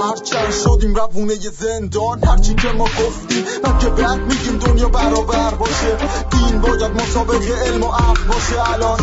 هرچند 0.00 0.52
شدیم 0.64 0.94
روونه 0.94 1.34
زندان. 1.34 2.24
هرچی 2.24 2.54
که 2.54 2.68
ما 2.68 2.84
گفتیم 2.84 3.44
من 3.64 3.78
که 3.78 3.88
بعد 3.88 4.18
میگیم 4.20 4.58
دنیا 4.58 4.88
برابر 4.88 5.54
باشه. 5.54 5.96
دین 6.30 6.60
باید 6.60 6.92
مسابق 6.92 7.42
علم 7.66 7.82
و 7.82 7.86
عقل 7.86 8.24
باشه. 8.28 8.74
الان 8.74 9.00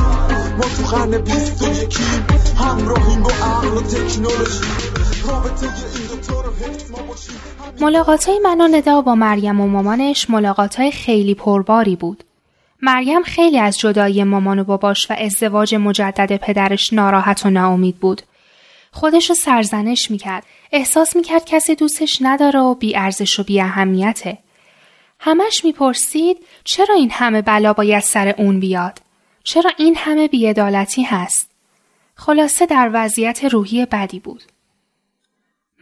ما 0.57 0.63
تو 0.63 0.95
قرن 0.95 1.17
بیست 1.17 1.61
و 1.61 1.83
یکیم. 1.83 2.25
همراهیم 2.57 3.23
با 3.23 3.29
عقل 3.29 3.67
و 3.67 3.81
تکنولوژی. 3.81 4.65
ملاقات 7.81 8.29
های 8.29 8.39
من 8.39 8.61
و 8.61 8.67
ندا 8.67 9.01
با 9.01 9.15
مریم 9.15 9.61
و 9.61 9.67
مامانش 9.67 10.29
ملاقات 10.29 10.75
های 10.75 10.91
خیلی 10.91 11.35
پرباری 11.35 11.95
بود. 11.95 12.23
مریم 12.81 13.23
خیلی 13.23 13.59
از 13.59 13.79
جدایی 13.79 14.23
مامان 14.23 14.59
و 14.59 14.63
باباش 14.63 15.11
و 15.11 15.15
ازدواج 15.17 15.75
مجدد 15.75 16.37
پدرش 16.37 16.93
ناراحت 16.93 17.45
و 17.45 17.49
ناامید 17.49 17.99
بود. 17.99 18.21
خودش 18.95 19.29
رو 19.29 19.35
سرزنش 19.35 20.11
می‌کرد. 20.11 20.45
احساس 20.71 21.15
می‌کرد 21.15 21.45
کسی 21.45 21.75
دوستش 21.75 22.17
نداره 22.21 22.59
و 22.59 22.75
بی 22.75 22.95
ارزش 22.95 23.39
و 23.39 23.43
بی 23.43 23.61
اهمیته. 23.61 24.37
همش 25.19 25.65
می‌پرسید 25.65 26.37
چرا 26.63 26.95
این 26.95 27.11
همه 27.11 27.41
بلا 27.41 27.73
باید 27.73 28.03
سر 28.03 28.35
اون 28.37 28.59
بیاد؟ 28.59 28.99
چرا 29.43 29.71
این 29.77 29.95
همه 29.97 30.27
بیعدالتی 30.27 31.03
هست؟ 31.03 31.51
خلاصه 32.15 32.65
در 32.65 32.89
وضعیت 32.93 33.43
روحی 33.43 33.85
بدی 33.85 34.19
بود. 34.19 34.43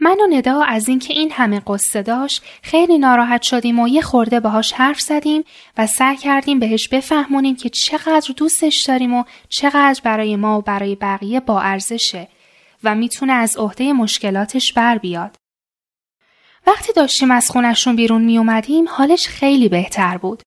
من 0.00 0.20
و 0.20 0.26
ندا 0.36 0.62
از 0.62 0.88
اینکه 0.88 1.14
این 1.14 1.32
همه 1.32 1.62
قصه 1.66 2.02
داشت 2.02 2.42
خیلی 2.62 2.98
ناراحت 2.98 3.42
شدیم 3.42 3.78
و 3.78 3.88
یه 3.88 4.02
خورده 4.02 4.40
باهاش 4.40 4.72
حرف 4.72 5.00
زدیم 5.00 5.44
و 5.78 5.86
سعی 5.86 6.16
کردیم 6.16 6.58
بهش 6.58 6.88
بفهمونیم 6.88 7.56
که 7.56 7.68
چقدر 7.68 8.34
دوستش 8.36 8.82
داریم 8.82 9.14
و 9.14 9.24
چقدر 9.48 10.00
برای 10.04 10.36
ما 10.36 10.58
و 10.58 10.62
برای 10.62 10.94
بقیه 10.94 11.40
با 11.40 11.60
ارزشه 11.60 12.28
و 12.84 12.94
می‌تونه 12.94 13.32
از 13.32 13.56
عهده 13.56 13.92
مشکلاتش 13.92 14.72
بر 14.72 14.98
بیاد. 14.98 15.36
وقتی 16.66 16.92
داشتیم 16.92 17.30
از 17.30 17.50
خونشون 17.50 17.96
بیرون 17.96 18.22
می 18.22 18.38
اومدیم 18.38 18.84
حالش 18.88 19.28
خیلی 19.28 19.68
بهتر 19.68 20.16
بود. 20.18 20.42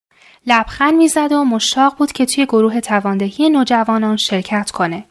لبخند 0.47 0.93
می‌زد 0.93 1.31
و 1.31 1.43
مشتاق 1.43 1.97
بود 1.97 2.11
که 2.11 2.25
توی 2.25 2.45
گروه 2.45 2.79
تواندهی 2.79 3.49
نوجوانان 3.49 4.17
شرکت 4.17 4.71
کنه. 4.71 5.05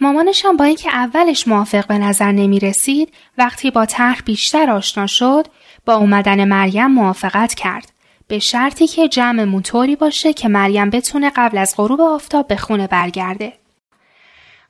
مامانش 0.00 0.44
هم 0.44 0.56
با 0.56 0.64
اینکه 0.64 0.90
اولش 0.90 1.48
موافق 1.48 1.86
به 1.86 1.98
نظر 1.98 2.32
نمی 2.32 2.58
رسید 2.58 3.14
وقتی 3.38 3.70
با 3.70 3.86
طرح 3.86 4.20
بیشتر 4.24 4.70
آشنا 4.70 5.06
شد 5.06 5.46
با 5.86 5.94
اومدن 5.94 6.44
مریم 6.44 6.86
موافقت 6.86 7.54
کرد 7.54 7.92
به 8.28 8.38
شرطی 8.38 8.86
که 8.86 9.08
جمع 9.08 9.44
موتوری 9.44 9.96
باشه 9.96 10.32
که 10.32 10.48
مریم 10.48 10.90
بتونه 10.90 11.32
قبل 11.36 11.58
از 11.58 11.74
غروب 11.76 12.00
آفتاب 12.00 12.46
به 12.46 12.56
خونه 12.56 12.86
برگرده. 12.86 13.61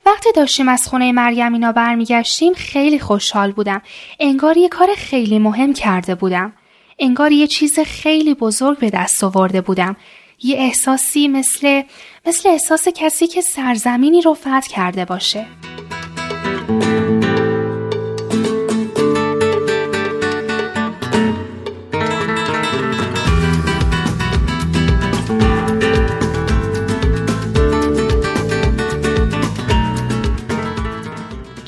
وقتی 0.06 0.32
داشتیم 0.32 0.68
از 0.68 0.88
خونه 0.88 1.12
مریم 1.12 1.52
اینا 1.52 1.72
برمیگشتیم 1.72 2.54
خیلی 2.54 2.98
خوشحال 2.98 3.52
بودم. 3.52 3.82
انگار 4.20 4.56
یه 4.56 4.68
کار 4.68 4.88
خیلی 4.96 5.38
مهم 5.38 5.72
کرده 5.72 6.14
بودم. 6.14 6.52
انگار 6.98 7.32
یه 7.32 7.46
چیز 7.46 7.80
خیلی 7.80 8.34
بزرگ 8.34 8.78
به 8.78 8.90
دست 8.90 9.24
آورده 9.24 9.60
بودم. 9.60 9.96
یه 10.42 10.56
احساسی 10.58 11.28
مثل 11.28 11.82
مثل 12.26 12.48
احساس 12.48 12.88
کسی 12.88 13.26
که 13.26 13.40
سرزمینی 13.40 14.20
رو 14.22 14.34
فتح 14.34 14.60
کرده 14.60 15.04
باشه. 15.04 15.46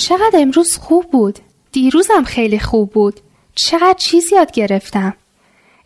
چقدر 0.04 0.38
امروز 0.38 0.76
خوب 0.76 1.10
بود. 1.10 1.38
دیروزم 1.72 2.24
خیلی 2.24 2.58
خوب 2.58 2.90
بود. 2.90 3.20
چقدر 3.54 3.94
چیز 3.98 4.32
یاد 4.32 4.52
گرفتم. 4.52 5.14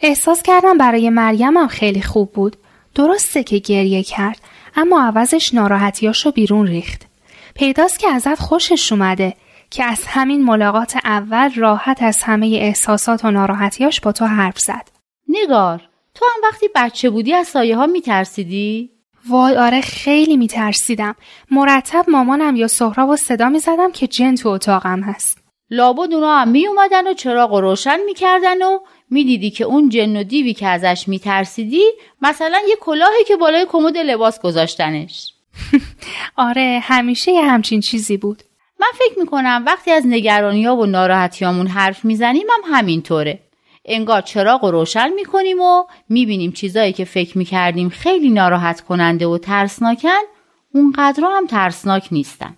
احساس 0.00 0.42
کردم 0.42 0.78
برای 0.78 1.10
مریمم 1.10 1.66
خیلی 1.66 2.02
خوب 2.02 2.32
بود. 2.32 2.56
درسته 2.94 3.42
که 3.42 3.58
گریه 3.58 4.02
کرد 4.02 4.40
اما 4.76 5.02
عوضش 5.02 5.54
ناراحتیاشو 5.54 6.30
بیرون 6.30 6.66
ریخت. 6.66 7.06
پیداست 7.54 7.98
که 7.98 8.08
ازت 8.08 8.38
خوشش 8.38 8.92
اومده 8.92 9.34
که 9.70 9.84
از 9.84 10.04
همین 10.06 10.44
ملاقات 10.44 10.96
اول 11.04 11.50
راحت 11.56 12.02
از 12.02 12.22
همه 12.22 12.46
احساسات 12.46 13.24
و 13.24 13.30
ناراحتیاش 13.30 14.00
با 14.00 14.12
تو 14.12 14.26
حرف 14.26 14.58
زد. 14.58 14.88
نگار 15.28 15.88
تو 16.14 16.24
هم 16.34 16.50
وقتی 16.50 16.66
بچه 16.74 17.10
بودی 17.10 17.34
از 17.34 17.48
سایه 17.48 17.76
ها 17.76 17.86
میترسیدی؟ 17.86 18.90
وای 19.28 19.56
آره 19.56 19.80
خیلی 19.80 20.36
میترسیدم. 20.36 21.16
مرتب 21.50 22.04
مامانم 22.08 22.56
یا 22.56 22.68
سهراب 22.68 23.08
و 23.08 23.16
صدا 23.16 23.48
می‌زدم 23.48 23.92
که 23.92 24.06
جن 24.06 24.34
تو 24.34 24.48
اتاقم 24.48 25.00
هست. 25.00 25.38
لابد 25.70 26.14
اونا 26.14 26.36
هم 26.36 26.48
می 26.48 26.66
اومدن 26.66 27.06
و 27.06 27.14
چراغ 27.14 27.52
و 27.52 27.60
روشن 27.60 28.00
می‌کردن 28.06 28.62
و 28.62 28.78
می‌دیدی 29.10 29.50
که 29.50 29.64
اون 29.64 29.88
جن 29.88 30.16
و 30.16 30.22
دیوی 30.22 30.54
که 30.54 30.66
ازش 30.66 31.08
میترسیدی 31.08 31.82
مثلا 32.22 32.58
یه 32.68 32.76
کلاهی 32.80 33.24
که 33.26 33.36
بالای 33.36 33.66
کمد 33.68 33.98
لباس 33.98 34.40
گذاشتنش 34.40 35.32
آره 36.36 36.80
همیشه 36.82 37.32
یه 37.32 37.44
همچین 37.44 37.80
چیزی 37.80 38.16
بود 38.16 38.42
من 38.80 38.90
فکر 38.94 39.18
می‌کنم 39.18 39.62
وقتی 39.66 39.90
از 39.90 40.02
نگرانی 40.06 40.64
ها 40.64 40.76
و 40.76 40.86
ناراحتیامون 40.86 41.66
حرف 41.66 42.04
می‌زنیم 42.04 42.46
هم 42.50 42.76
همینطوره 42.76 43.47
انگار 43.88 44.20
چراغ 44.20 44.64
و 44.64 44.70
روشن 44.70 45.12
می‌کنیم 45.12 45.60
و 45.60 45.84
می‌بینیم 46.08 46.52
چیزایی 46.52 46.92
که 46.92 47.04
فکر 47.04 47.38
می‌کردیم 47.38 47.88
خیلی 47.88 48.30
ناراحت 48.30 48.80
کننده 48.80 49.26
و 49.26 49.38
ترسناکن 49.38 50.22
اونقدر 50.74 51.24
هم 51.24 51.46
ترسناک 51.46 52.08
نیستن 52.12 52.56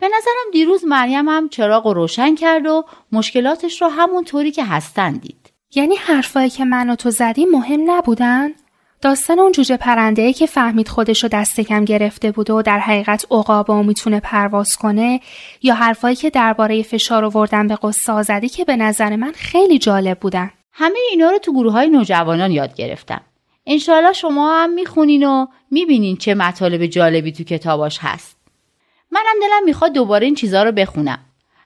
به 0.00 0.06
نظرم 0.06 0.52
دیروز 0.52 0.84
مریم 0.84 1.28
هم 1.28 1.48
چراغ 1.48 1.86
و 1.86 1.94
روشن 1.94 2.34
کرد 2.34 2.66
و 2.66 2.84
مشکلاتش 3.12 3.82
رو 3.82 3.88
همون 3.88 4.24
طوری 4.24 4.50
که 4.50 4.64
هستن 4.64 5.12
دید 5.12 5.52
یعنی 5.74 5.94
حرفایی 5.94 6.50
که 6.50 6.64
من 6.64 6.90
و 6.90 6.94
تو 6.96 7.10
زدیم 7.10 7.48
مهم 7.50 7.90
نبودن؟ 7.90 8.54
داستان 9.02 9.38
اون 9.38 9.52
جوجه 9.52 9.76
پرنده 9.76 10.32
که 10.32 10.46
فهمید 10.46 10.88
خودشو 10.88 11.28
دست 11.28 11.60
کم 11.60 11.84
گرفته 11.84 12.30
بوده 12.32 12.52
و 12.52 12.62
در 12.62 12.78
حقیقت 12.78 13.26
عقابه 13.30 13.72
و 13.72 13.82
می‌تونه 13.82 14.20
پرواز 14.20 14.76
کنه 14.76 15.20
یا 15.62 15.74
حرفایی 15.74 16.16
که 16.16 16.30
درباره 16.30 16.82
فشار 16.82 17.24
آوردن 17.24 17.68
به 17.68 17.78
قصه 17.82 18.12
آزدی 18.12 18.48
که 18.48 18.64
به 18.64 18.76
نظر 18.76 19.16
من 19.16 19.32
خیلی 19.32 19.78
جالب 19.78 20.18
بودن. 20.18 20.50
همه 20.72 20.98
اینا 21.10 21.30
رو 21.30 21.38
تو 21.38 21.52
گروه 21.52 21.72
های 21.72 21.88
نوجوانان 21.90 22.50
یاد 22.50 22.74
گرفتم. 22.74 23.20
انشالله 23.66 24.12
شما 24.12 24.62
هم 24.62 24.72
می‌خونین 24.72 25.24
و 25.26 25.46
می‌بینین 25.70 26.16
چه 26.16 26.34
مطالب 26.34 26.86
جالبی 26.86 27.32
تو 27.32 27.44
کتاباش 27.44 27.98
هست. 28.00 28.36
منم 29.10 29.40
دلم 29.40 29.64
می‌خواد 29.64 29.92
دوباره 29.92 30.24
این 30.26 30.34
چیزها 30.34 30.62
رو 30.62 30.72
بخونم. 30.72 31.18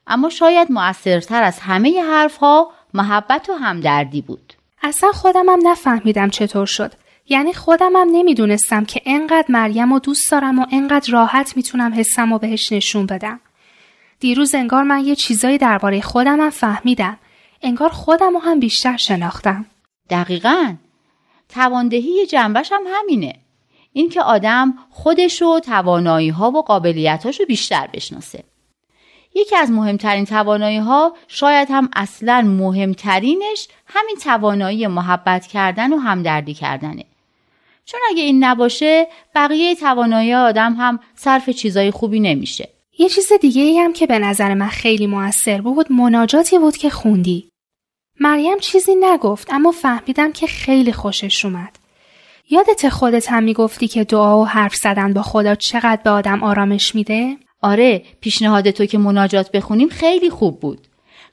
اما 0.06 0.28
شاید 0.28 0.72
موثرتر 0.72 1.42
از 1.42 1.58
همه 1.60 2.02
حرفها 2.02 2.70
محبت 2.94 3.50
و 3.50 3.52
همدردی 3.52 4.22
بود. 4.22 4.52
اصلا 4.82 5.12
خودم 5.12 5.48
هم 5.48 5.68
نفهمیدم 5.68 6.30
چطور 6.30 6.66
شد. 6.66 6.92
یعنی 7.28 7.52
خودم 7.52 7.96
هم 7.96 8.08
نمی‌دونستم 8.12 8.84
که 8.84 9.02
انقدر 9.04 9.46
مریم 9.48 9.92
و 9.92 9.98
دوست 9.98 10.30
دارم 10.30 10.58
و 10.58 10.66
انقدر 10.72 11.12
راحت 11.12 11.56
می‌تونم 11.56 11.94
حسم 11.94 12.32
و 12.32 12.38
بهش 12.38 12.72
نشون 12.72 13.06
بدم. 13.06 13.40
دیروز 14.20 14.54
انگار 14.54 14.82
من 14.82 15.04
یه 15.04 15.14
چیزایی 15.14 15.58
درباره 15.58 16.00
خودم 16.00 16.40
هم 16.40 16.50
فهمیدم. 16.50 17.18
انگار 17.62 17.88
خودم 17.88 18.36
هم 18.36 18.60
بیشتر 18.60 18.96
شناختم. 18.96 19.66
دقیقا 20.10 20.74
تواندهی 21.48 22.26
جنبش 22.26 22.72
هم 22.72 22.82
همینه. 22.94 23.34
اینکه 23.92 24.22
آدم 24.22 24.74
خودش 24.90 25.42
و 25.42 25.60
توانایی 25.60 26.28
ها 26.28 26.50
و 26.50 26.62
قابلیتاش 26.62 27.40
رو 27.40 27.46
بیشتر 27.46 27.88
بشناسه. 27.92 28.44
یکی 29.34 29.56
از 29.56 29.70
مهمترین 29.70 30.24
توانایی 30.24 30.78
ها 30.78 31.16
شاید 31.28 31.68
هم 31.70 31.88
اصلا 31.96 32.42
مهمترینش 32.42 33.68
همین 33.86 34.16
توانایی 34.16 34.86
محبت 34.86 35.46
کردن 35.46 35.92
و 35.92 35.96
همدردی 35.96 36.54
کردنه. 36.54 37.04
چون 37.86 38.00
اگه 38.10 38.22
این 38.22 38.44
نباشه 38.44 39.06
بقیه 39.34 39.74
توانایی 39.74 40.34
آدم 40.34 40.74
هم 40.78 41.00
صرف 41.14 41.50
چیزای 41.50 41.90
خوبی 41.90 42.20
نمیشه. 42.20 42.68
یه 42.98 43.08
چیز 43.08 43.32
دیگه 43.40 43.62
ای 43.62 43.78
هم 43.78 43.92
که 43.92 44.06
به 44.06 44.18
نظر 44.18 44.54
من 44.54 44.68
خیلی 44.68 45.06
موثر 45.06 45.60
بود 45.60 45.92
مناجاتی 45.92 46.58
بود 46.58 46.76
که 46.76 46.90
خوندی. 46.90 47.48
مریم 48.20 48.58
چیزی 48.58 48.94
نگفت 49.00 49.52
اما 49.52 49.70
فهمیدم 49.70 50.32
که 50.32 50.46
خیلی 50.46 50.92
خوشش 50.92 51.44
اومد. 51.44 51.78
یادت 52.50 52.88
خودت 52.88 53.30
هم 53.30 53.42
می‌گفتی 53.42 53.88
که 53.88 54.04
دعا 54.04 54.40
و 54.40 54.46
حرف 54.46 54.74
زدن 54.74 55.12
با 55.12 55.22
خدا 55.22 55.54
چقدر 55.54 56.00
به 56.04 56.10
آدم 56.10 56.42
آرامش 56.42 56.94
میده؟ 56.94 57.36
آره 57.62 58.02
پیشنهاد 58.20 58.70
تو 58.70 58.86
که 58.86 58.98
مناجات 58.98 59.52
بخونیم 59.52 59.88
خیلی 59.88 60.30
خوب 60.30 60.60
بود. 60.60 60.86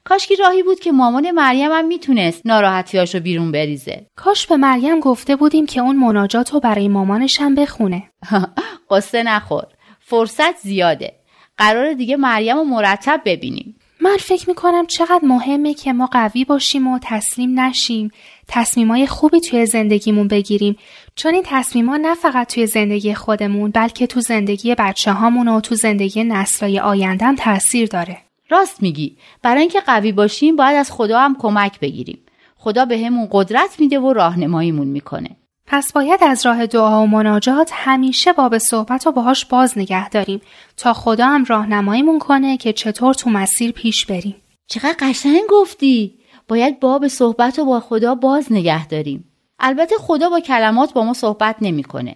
کاشکی 0.04 0.36
راهی 0.36 0.62
بود 0.62 0.80
که 0.80 0.92
مامان 0.92 1.30
مریم 1.30 1.72
هم 1.72 1.86
می‌تونست 1.86 2.42
ناراحتیاشو 2.44 3.20
بیرون 3.20 3.52
بریزه. 3.52 4.06
کاش 4.16 4.46
به 4.46 4.56
مریم 4.56 5.00
گفته 5.00 5.36
بودیم 5.36 5.66
که 5.66 5.80
اون 5.80 5.96
مناجات 5.96 6.52
رو 6.52 6.60
برای 6.60 6.88
مامانش 6.88 7.40
هم 7.40 7.54
بخونه. 7.54 8.02
قصه 8.90 9.22
نخور. 9.22 9.64
فرصت 10.00 10.56
زیاده. 10.56 11.12
قرار 11.56 11.92
دیگه 11.92 12.16
مریم 12.16 12.56
رو 12.56 12.64
مرتب 12.64 13.20
ببینیم. 13.24 13.76
من 14.00 14.16
فکر 14.16 14.48
می‌کنم 14.48 14.86
چقدر 14.86 15.20
مهمه 15.22 15.74
که 15.74 15.92
ما 15.92 16.06
قوی 16.06 16.44
باشیم 16.44 16.86
و 16.86 16.98
تسلیم 17.02 17.60
نشیم. 17.60 18.10
تصمیمای 18.48 19.06
خوبی 19.06 19.40
توی 19.40 19.66
زندگیمون 19.66 20.28
بگیریم. 20.28 20.76
چون 21.14 21.34
این 21.34 21.42
تصمیما 21.46 21.96
نه 21.96 22.14
فقط 22.14 22.54
توی 22.54 22.66
زندگی 22.66 23.14
خودمون 23.14 23.70
بلکه 23.70 24.06
تو 24.06 24.20
زندگی 24.20 24.74
بچه 24.74 25.12
هامون 25.12 25.48
و 25.48 25.60
تو 25.60 25.74
زندگی 25.74 26.24
نسلای 26.24 26.80
آیندهم 26.80 27.36
تاثیر 27.36 27.88
داره. 27.88 28.18
راست 28.52 28.82
میگی 28.82 29.16
برای 29.42 29.60
اینکه 29.60 29.80
قوی 29.80 30.12
باشیم 30.12 30.56
باید 30.56 30.76
از 30.76 30.92
خدا 30.92 31.20
هم 31.20 31.36
کمک 31.38 31.80
بگیریم 31.80 32.18
خدا 32.56 32.84
به 32.84 32.98
همون 32.98 33.28
قدرت 33.30 33.80
میده 33.80 33.98
و 33.98 34.12
راهنماییمون 34.12 34.86
می‌کنه 34.86 35.36
پس 35.66 35.92
باید 35.92 36.24
از 36.24 36.46
راه 36.46 36.66
دعا 36.66 37.02
و 37.02 37.06
مناجات 37.06 37.70
همیشه 37.74 38.32
باب 38.32 38.58
صحبت 38.58 39.06
رو 39.06 39.12
باهاش 39.12 39.44
باز 39.44 39.78
نگه 39.78 40.08
داریم 40.08 40.40
تا 40.76 40.92
خدا 40.92 41.26
هم 41.26 41.44
راهنماییمون 41.44 42.18
کنه 42.18 42.56
که 42.56 42.72
چطور 42.72 43.14
تو 43.14 43.30
مسیر 43.30 43.72
پیش 43.72 44.06
بریم. 44.06 44.36
چقدر 44.66 44.94
قشنگ 44.98 45.42
گفتی؟ 45.48 46.18
باید 46.48 46.80
باب 46.80 47.08
صحبت 47.08 47.58
رو 47.58 47.64
با 47.64 47.80
خدا 47.80 48.14
باز 48.14 48.52
نگه 48.52 48.86
داریم. 48.86 49.24
البته 49.58 49.96
خدا 49.96 50.30
با 50.30 50.40
کلمات 50.40 50.92
با 50.92 51.04
ما 51.04 51.12
صحبت 51.12 51.56
نمی‌کنه. 51.60 52.14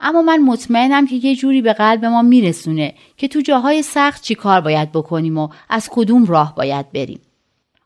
اما 0.00 0.22
من 0.22 0.42
مطمئنم 0.42 1.06
که 1.06 1.16
یه 1.16 1.36
جوری 1.36 1.62
به 1.62 1.72
قلب 1.72 2.04
ما 2.04 2.22
میرسونه 2.22 2.94
که 3.16 3.28
تو 3.28 3.40
جاهای 3.40 3.82
سخت 3.82 4.22
چی 4.22 4.34
کار 4.34 4.60
باید 4.60 4.92
بکنیم 4.92 5.38
و 5.38 5.48
از 5.68 5.88
کدوم 5.92 6.24
راه 6.24 6.54
باید 6.54 6.92
بریم. 6.92 7.20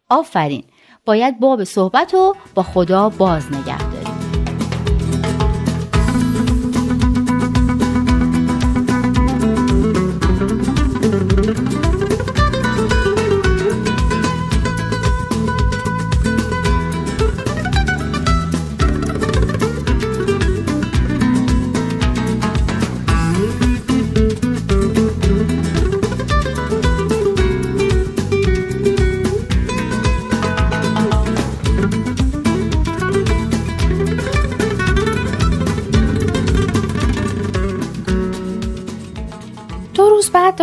آفرین 0.09 0.65
باید 1.05 1.41
باب 1.41 1.65
صحبت 1.65 2.15
رو 2.15 2.37
با 2.55 2.63
خدا 2.63 3.09
باز 3.09 3.47
نگه 3.53 4.00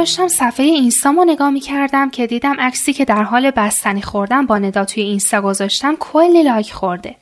داشتم 0.07 0.27
صفحه 0.27 0.65
اینستامو 0.65 1.25
نگاه 1.25 1.49
می 1.49 1.59
کردم 1.59 2.09
که 2.09 2.27
دیدم 2.27 2.55
عکسی 2.59 2.93
که 2.93 3.05
در 3.05 3.23
حال 3.23 3.51
بستنی 3.51 4.01
خوردم 4.01 4.45
با 4.45 4.57
ندا 4.57 4.85
توی 4.85 5.03
اینستا 5.03 5.41
گذاشتم 5.41 5.95
کلی 5.95 6.43
لایک 6.43 6.73
خورده. 6.73 7.15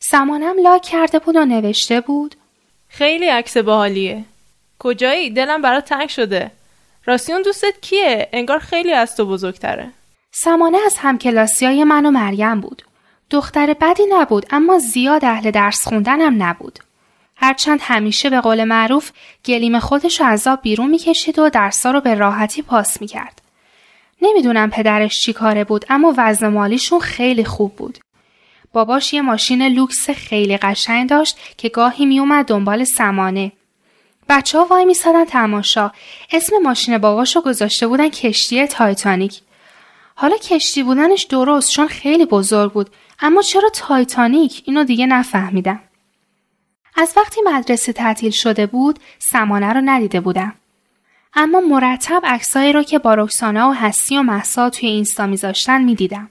سمانم 0.00 0.54
لایک 0.62 0.82
کرده 0.82 1.18
بود 1.18 1.36
و 1.36 1.44
نوشته 1.44 2.00
بود 2.00 2.34
خیلی 2.88 3.28
عکس 3.28 3.56
باحالیه. 3.56 4.24
کجایی؟ 4.78 5.30
دلم 5.30 5.62
برات 5.62 5.84
تنگ 5.84 6.08
شده. 6.08 6.50
راستی 7.04 7.32
اون 7.32 7.42
دوستت 7.42 7.74
کیه؟ 7.82 8.28
انگار 8.32 8.58
خیلی 8.58 8.92
از 8.92 9.16
تو 9.16 9.26
بزرگتره. 9.26 9.90
سمانه 10.32 10.78
از 10.86 10.94
همکلاسیای 10.98 11.84
من 11.84 12.06
و 12.06 12.10
مریم 12.10 12.60
بود. 12.60 12.82
دختر 13.30 13.76
بدی 13.80 14.02
نبود 14.10 14.46
اما 14.50 14.78
زیاد 14.78 15.24
اهل 15.24 15.50
درس 15.50 15.88
خوندنم 15.88 16.42
نبود. 16.42 16.78
هرچند 17.36 17.78
همیشه 17.82 18.30
به 18.30 18.40
قول 18.40 18.64
معروف 18.64 19.10
گلیم 19.44 19.78
خودش 19.78 20.20
رو 20.20 20.26
از 20.26 20.46
آب 20.46 20.62
بیرون 20.62 20.90
می‌کشید 20.90 21.38
و 21.38 21.50
درسا 21.50 21.90
رو 21.90 22.00
به 22.00 22.14
راحتی 22.14 22.62
پاس 22.62 23.00
می‌کرد. 23.00 23.42
نمی‌دونم 24.22 24.70
پدرش 24.70 25.20
چی 25.20 25.32
کاره 25.32 25.64
بود 25.64 25.84
اما 25.88 26.14
وضع 26.16 26.48
مالیشون 26.48 27.00
خیلی 27.00 27.44
خوب 27.44 27.76
بود. 27.76 27.98
باباش 28.72 29.12
یه 29.12 29.22
ماشین 29.22 29.62
لوکس 29.66 30.10
خیلی 30.10 30.56
قشنگ 30.56 31.08
داشت 31.08 31.38
که 31.56 31.68
گاهی 31.68 32.06
میومد 32.06 32.46
دنبال 32.46 32.84
سمانه. 32.84 33.52
بچه 34.28 34.58
ها 34.58 34.64
وای 34.64 34.84
میسادن 34.84 35.24
تماشا. 35.24 35.90
اسم 36.32 36.56
ماشین 36.58 36.98
باباشو 36.98 37.40
گذاشته 37.40 37.86
بودن 37.86 38.08
کشتی 38.08 38.66
تایتانیک. 38.66 39.40
حالا 40.14 40.36
کشتی 40.36 40.82
بودنش 40.82 41.22
درست 41.22 41.70
چون 41.70 41.88
خیلی 41.88 42.24
بزرگ 42.24 42.72
بود 42.72 42.90
اما 43.20 43.42
چرا 43.42 43.68
تایتانیک 43.68 44.62
اینو 44.64 44.84
دیگه 44.84 45.06
نفهمیدم. 45.06 45.80
از 46.96 47.12
وقتی 47.16 47.40
مدرسه 47.44 47.92
تعطیل 47.92 48.30
شده 48.30 48.66
بود 48.66 48.98
سمانه 49.18 49.72
رو 49.72 49.80
ندیده 49.84 50.20
بودم. 50.20 50.54
اما 51.34 51.60
مرتب 51.60 52.22
عکسایی 52.24 52.72
رو 52.72 52.82
که 52.82 52.98
با 52.98 53.14
رکسانا 53.14 53.70
و 53.70 53.72
هستی 53.72 54.18
و 54.18 54.22
مهسا 54.22 54.70
توی 54.70 54.88
اینستا 54.88 55.26
میذاشتن 55.26 55.82
می‌دیدم. 55.82 56.30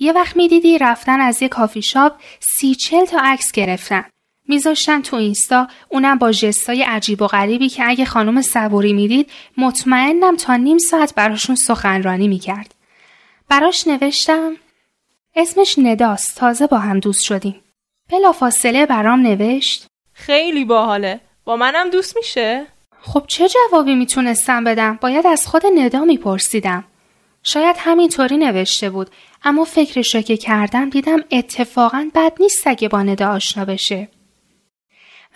یه 0.00 0.12
وقت 0.12 0.36
می‌دیدی 0.36 0.78
رفتن 0.78 1.20
از 1.20 1.42
یه 1.42 1.48
کافی 1.48 1.82
شاپ 1.82 2.20
سی 2.40 2.74
چل 2.74 3.04
تا 3.04 3.18
عکس 3.22 3.52
گرفتن. 3.52 4.04
میذاشتن 4.48 5.02
تو 5.02 5.16
اینستا 5.16 5.68
اونم 5.88 6.18
با 6.18 6.32
ژستای 6.32 6.82
عجیب 6.82 7.22
و 7.22 7.26
غریبی 7.26 7.68
که 7.68 7.88
اگه 7.88 8.04
خانم 8.04 8.42
صبوری 8.42 8.92
می‌دید 8.92 9.30
مطمئنم 9.56 10.36
تا 10.36 10.56
نیم 10.56 10.78
ساعت 10.78 11.14
براشون 11.14 11.56
سخنرانی 11.56 12.28
می‌کرد. 12.28 12.74
براش 13.48 13.86
نوشتم 13.86 14.52
اسمش 15.36 15.78
نداست 15.78 16.36
تازه 16.36 16.66
با 16.66 16.78
هم 16.78 17.00
دوست 17.00 17.24
شدیم. 17.24 17.60
بلافاصله 18.10 18.86
برام 18.86 19.20
نوشت 19.20 19.87
خیلی 20.18 20.64
باحاله. 20.64 21.20
با 21.44 21.56
منم 21.56 21.90
دوست 21.90 22.16
میشه؟ 22.16 22.66
خب 23.00 23.24
چه 23.26 23.48
جوابی 23.48 23.94
می‌تونستم 23.94 24.64
بدم؟ 24.64 24.98
باید 25.00 25.26
از 25.26 25.46
خود 25.46 25.62
ندا 25.74 26.04
میپرسیدم. 26.04 26.84
شاید 27.42 27.76
همینطوری 27.78 28.36
نوشته 28.36 28.90
بود 28.90 29.10
اما 29.44 29.64
فکرش 29.64 30.16
که 30.16 30.36
کردم 30.36 30.90
دیدم 30.90 31.18
اتفاقا 31.30 32.10
بد 32.14 32.32
نیست 32.40 32.66
اگه 32.66 32.88
با 32.88 33.02
ندا 33.02 33.28
آشنا 33.28 33.64
بشه. 33.64 34.08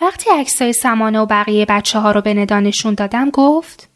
وقتی 0.01 0.29
عکسای 0.29 0.73
سمانه 0.73 1.19
و 1.19 1.25
بقیه 1.25 1.65
بچه 1.65 1.99
ها 1.99 2.11
رو 2.11 2.21
به 2.21 2.33
ندا 2.33 2.59
نشون 2.59 2.93
دادم 2.93 3.29
گفت 3.29 3.89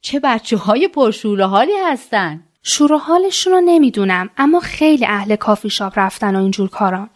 چه 0.00 0.20
بچه 0.20 0.56
های 0.56 0.88
پرشور 0.88 1.42
حالی 1.42 1.72
هستن؟ 1.86 2.44
شور 2.62 2.98
حالشون 2.98 3.52
رو 3.52 3.60
نمی‌دونم 3.60 4.30
اما 4.36 4.60
خیلی 4.60 5.06
اهل 5.06 5.36
کافی 5.36 5.70
شاپ 5.70 5.98
رفتن 5.98 6.36
و 6.36 6.38
اینجور 6.38 6.68
کاران. 6.68 7.10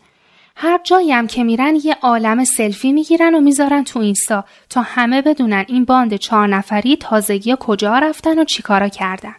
هر 0.56 0.80
جایی 0.84 1.12
هم 1.12 1.26
که 1.26 1.44
میرن 1.44 1.78
یه 1.84 1.96
عالم 2.02 2.44
سلفی 2.44 2.92
می‌گیرن 2.92 3.34
و 3.34 3.40
می‌ذارن 3.40 3.84
تو 3.84 3.98
اینستا 3.98 4.44
تا 4.70 4.82
همه 4.82 5.22
بدونن 5.22 5.64
این 5.68 5.84
باند 5.84 6.16
چهار 6.16 6.46
نفری 6.46 6.96
تازگی 6.96 7.56
کجا 7.60 7.98
رفتن 7.98 8.38
و 8.38 8.44
چیکارا 8.44 8.88
کردن. 8.88 9.34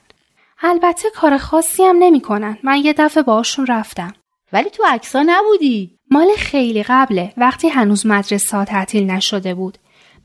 البته 0.62 1.10
کار 1.16 1.38
خاصی 1.38 1.84
هم 1.84 1.96
نمی‌کنن. 2.00 2.58
من 2.64 2.78
یه 2.78 2.94
دفعه 2.94 3.24
باشون 3.24 3.66
رفتم. 3.66 4.14
ولی 4.54 4.70
تو 4.70 4.84
عکسا 4.88 5.24
نبودی. 5.26 5.92
مال 6.12 6.28
خیلی 6.38 6.84
قبله 6.84 7.34
وقتی 7.38 7.70
هنوز 7.70 8.06
مدرسه 8.06 8.66
تعطیل 8.66 9.12
نشده 9.12 9.54
بود. 9.54 9.78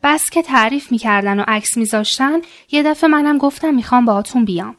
بس 0.02 0.30
که 0.30 0.42
تعریف 0.42 0.92
می‌کردن 0.92 1.40
و 1.40 1.44
عکس 1.48 1.76
میذاشتن 1.76 2.38
یه 2.70 2.82
دفعه 2.82 3.10
منم 3.10 3.38
گفتم 3.38 3.74
می‌خوام 3.74 4.04
باهاتون 4.04 4.44
بیام. 4.44 4.76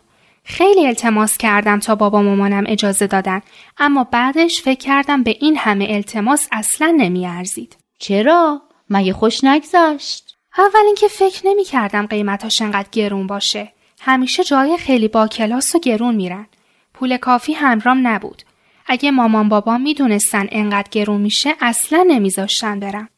خیلی 0.50 0.88
التماس 0.88 1.38
کردم 1.38 1.80
تا 1.80 1.96
بابا 1.96 2.22
مامانم 2.22 2.64
اجازه 2.68 3.08
دادن 3.08 3.42
اما 3.78 4.04
بعدش 4.04 4.62
فکر 4.62 4.80
کردم 4.80 5.24
به 5.24 5.38
این 5.40 5.58
همه 5.58 5.88
التماس 5.90 6.48
اصلا 6.52 6.96
نمیارزید. 6.98 7.78
چرا؟ 8.00 8.62
مگه 8.90 9.14
خوش 9.14 9.44
نگذاشت؟ 9.44 10.38
اول 10.58 10.86
اینکه 10.86 11.08
فکر 11.08 11.42
نمی 11.48 11.64
کردم 11.64 12.06
قیمتاش 12.06 12.62
انقدر 12.62 12.88
گرون 12.92 13.28
باشه. 13.28 13.74
همیشه 14.02 14.44
جای 14.44 14.78
خیلی 14.78 15.08
با 15.08 15.28
کلاس 15.28 15.76
و 15.76 15.80
گرون 15.80 16.16
میرن. 16.16 16.48
پول 16.94 17.18
کافی 17.18 17.54
همرام 17.54 18.08
نبود. 18.08 18.44
اگه 18.88 19.12
مامان 19.12 19.50
بابا 19.50 19.78
می‌دونستن 19.78 20.48
انقدر 20.52 20.90
گرون 20.92 21.22
میشه 21.22 21.56
اصلا 21.62 22.06
نمیذاشتن 22.08 22.80
برم. 22.80 23.10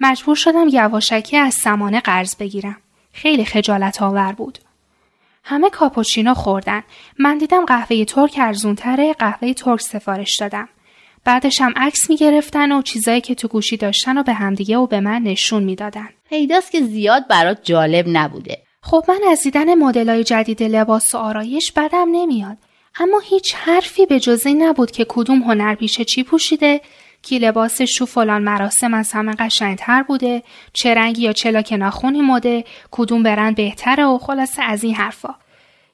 مجبور 0.00 0.36
شدم 0.36 0.68
یواشکی 0.72 1.36
از 1.36 1.54
سمانه 1.54 2.00
قرض 2.00 2.36
بگیرم. 2.36 2.76
خیلی 3.12 3.44
خجالت 3.44 4.02
آور 4.02 4.32
بود. 4.32 4.58
همه 5.48 5.70
کاپوچینو 5.70 6.34
خوردن. 6.34 6.82
من 7.18 7.38
دیدم 7.38 7.64
قهوه 7.64 8.04
ترک 8.04 8.34
ارزونتره 8.38 9.12
قهوه 9.12 9.52
ترک 9.52 9.80
سفارش 9.80 10.36
دادم. 10.36 10.68
بعدش 11.24 11.60
هم 11.60 11.72
عکس 11.76 12.10
می‌گرفتن 12.10 12.72
و 12.72 12.82
چیزایی 12.82 13.20
که 13.20 13.34
تو 13.34 13.48
گوشی 13.48 13.76
داشتن 13.76 14.18
و 14.18 14.22
به 14.22 14.32
همدیگه 14.32 14.76
و 14.76 14.86
به 14.86 15.00
من 15.00 15.22
نشون 15.22 15.62
می‌دادن. 15.62 16.08
پیداست 16.28 16.72
که 16.72 16.80
زیاد 16.80 17.28
برات 17.28 17.58
جالب 17.62 18.04
نبوده. 18.08 18.62
خب 18.82 19.04
من 19.08 19.20
از 19.30 19.42
دیدن 19.42 19.74
مدلای 19.74 20.24
جدید 20.24 20.62
لباس 20.62 21.14
و 21.14 21.18
آرایش 21.18 21.72
بدم 21.72 22.08
نمیاد. 22.12 22.56
اما 23.00 23.18
هیچ 23.18 23.54
حرفی 23.54 24.06
به 24.06 24.20
جز 24.20 24.46
نبود 24.46 24.90
که 24.90 25.06
کدوم 25.08 25.42
هنرپیشه 25.42 26.04
چی 26.04 26.22
پوشیده 26.22 26.80
کی 27.22 27.38
لباسش 27.38 27.94
تو 27.94 28.06
فلان 28.06 28.42
مراسم 28.42 28.94
از 28.94 29.12
همه 29.12 29.32
قشنگتر 29.32 30.02
بوده 30.02 30.42
چه 30.72 30.94
رنگی 30.94 31.22
یا 31.22 31.32
چه 31.32 31.50
لاک 31.50 31.72
ناخونی 31.72 32.22
مده 32.22 32.64
کدوم 32.90 33.22
برند 33.22 33.56
بهتره 33.56 34.04
و 34.04 34.18
خلاصه 34.18 34.62
از 34.62 34.84
این 34.84 34.94
حرفا 34.94 35.34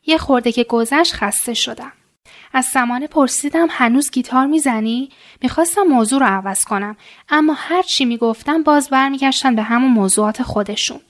یه 0.07 0.19
خورده 0.19 0.53
که 0.53 0.65
گذشت 0.65 1.15
خسته 1.15 1.55
شدم 1.55 1.93
از 2.53 2.65
سمانه 2.65 3.07
پرسیدم 3.07 3.67
هنوز 3.71 4.11
گیتار 4.11 4.47
می‌زنی؟ 4.47 5.09
می‌خواستم 5.43 5.83
موضوع 5.83 6.21
رو 6.21 6.27
عوض 6.27 6.65
کنم 6.65 6.97
اما 7.29 7.53
هر 7.57 7.83
چی 7.83 8.05
می‌گفتم 8.05 8.63
باز 8.63 8.91
برمیگشتن 8.91 9.57
به 9.57 9.63
همون 9.63 9.91
موضوعات 9.91 10.43
خودشون. 10.43 11.01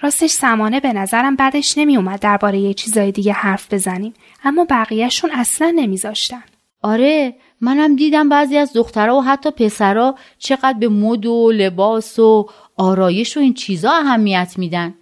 راستش 0.00 0.30
سمانه 0.30 0.80
به 0.80 0.92
نظرم 0.92 1.36
بعدش 1.36 1.78
نمیومد 1.78 2.20
درباره 2.20 2.58
یه 2.58 2.74
چیزای 2.74 3.12
دیگه 3.12 3.32
حرف 3.32 3.74
بزنیم 3.74 4.14
اما 4.44 4.66
بقیهشون 4.70 5.30
اصلا 5.30 5.72
نمیذاشتن. 5.76 6.42
آره 6.82 7.34
منم 7.60 7.96
دیدم 7.96 8.28
بعضی 8.28 8.56
از 8.56 8.72
دخترها 8.72 9.16
و 9.16 9.22
حتی 9.22 9.50
پسرا 9.50 10.14
چقدر 10.38 10.78
به 10.78 10.88
مد 10.88 11.26
و 11.26 11.50
لباس 11.50 12.18
و 12.18 12.48
آرایش 12.76 13.36
و 13.36 13.40
این 13.40 13.54
چیزا 13.54 13.92
اهمیت 13.92 14.54
میدن. 14.56 14.94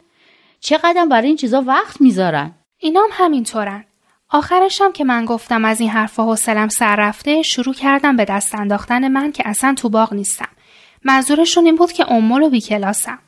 چقدر 0.60 1.06
برای 1.10 1.26
این 1.26 1.36
چیزا 1.36 1.62
وقت 1.66 2.00
می‌ذارن. 2.00 2.54
اینام 2.78 3.08
همینطورن. 3.12 3.84
آخرشم 4.30 4.92
که 4.92 5.04
من 5.04 5.24
گفتم 5.24 5.64
از 5.64 5.80
این 5.80 5.90
حرفا 5.90 6.24
حوصلم 6.24 6.68
سر 6.68 6.96
رفته 6.96 7.42
شروع 7.42 7.74
کردم 7.74 8.16
به 8.16 8.24
دست 8.24 8.54
انداختن 8.54 9.08
من 9.08 9.32
که 9.32 9.48
اصلا 9.48 9.74
تو 9.76 9.88
باغ 9.88 10.14
نیستم. 10.14 10.48
منظورشون 11.04 11.64
این 11.64 11.76
بود 11.76 11.92
که 11.92 12.12
امول 12.12 12.42
و 12.42 12.50
بیکلاسم. 12.50 13.18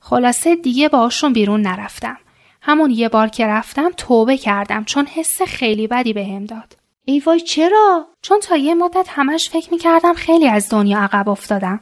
خلاصه 0.00 0.56
دیگه 0.56 0.88
باشون 0.88 1.32
بیرون 1.32 1.60
نرفتم. 1.60 2.18
همون 2.62 2.90
یه 2.90 3.08
بار 3.08 3.28
که 3.28 3.46
رفتم 3.46 3.90
توبه 3.96 4.36
کردم 4.36 4.84
چون 4.84 5.06
حس 5.06 5.42
خیلی 5.42 5.86
بدی 5.86 6.12
بهم 6.12 6.44
داد. 6.44 6.85
ای 7.08 7.18
وای 7.18 7.40
چرا؟ 7.40 8.06
چون 8.22 8.40
تا 8.40 8.56
یه 8.56 8.74
مدت 8.74 9.06
همش 9.08 9.48
فکر 9.48 9.70
می‌کردم 9.70 10.14
خیلی 10.14 10.48
از 10.48 10.68
دنیا 10.70 10.98
عقب 10.98 11.28
افتادم. 11.28 11.80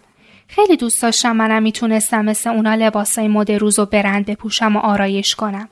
خیلی 0.49 0.77
دوست 0.77 1.03
داشتم 1.03 1.37
منم 1.37 1.63
می‌تونستم 1.63 2.25
مثل 2.25 2.51
اونا 2.51 2.75
لباسای 2.75 3.29
مد 3.29 3.53
روز 3.53 3.79
و 3.79 3.87
برند 3.87 4.27
بپوشم 4.27 4.77
و 4.77 4.79
آرایش 4.79 5.35
کنم. 5.35 5.69